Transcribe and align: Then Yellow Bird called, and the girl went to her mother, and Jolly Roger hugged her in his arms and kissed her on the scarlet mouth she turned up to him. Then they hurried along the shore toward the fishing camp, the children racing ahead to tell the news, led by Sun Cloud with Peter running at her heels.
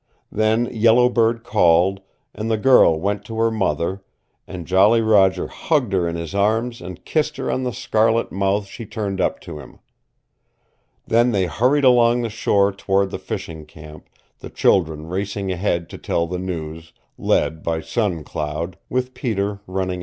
Then 0.31 0.65
Yellow 0.73 1.09
Bird 1.09 1.43
called, 1.43 2.01
and 2.33 2.49
the 2.49 2.57
girl 2.57 2.99
went 2.99 3.23
to 3.25 3.37
her 3.37 3.51
mother, 3.51 4.01
and 4.47 4.65
Jolly 4.65 4.99
Roger 4.99 5.45
hugged 5.45 5.93
her 5.93 6.09
in 6.09 6.15
his 6.15 6.33
arms 6.33 6.81
and 6.81 7.05
kissed 7.05 7.37
her 7.37 7.51
on 7.51 7.65
the 7.65 7.71
scarlet 7.71 8.31
mouth 8.31 8.65
she 8.65 8.87
turned 8.87 9.21
up 9.21 9.39
to 9.41 9.59
him. 9.59 9.77
Then 11.05 11.33
they 11.33 11.45
hurried 11.45 11.83
along 11.83 12.23
the 12.23 12.29
shore 12.31 12.71
toward 12.71 13.11
the 13.11 13.19
fishing 13.19 13.63
camp, 13.67 14.09
the 14.39 14.49
children 14.49 15.05
racing 15.05 15.51
ahead 15.51 15.87
to 15.91 15.99
tell 15.99 16.25
the 16.25 16.39
news, 16.39 16.93
led 17.15 17.61
by 17.61 17.79
Sun 17.79 18.23
Cloud 18.23 18.79
with 18.89 19.13
Peter 19.13 19.59
running 19.67 19.89
at 19.89 19.89
her 19.89 19.89
heels. 19.89 19.99